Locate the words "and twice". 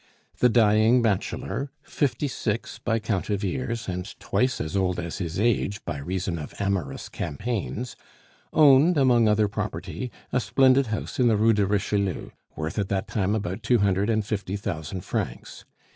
3.87-4.59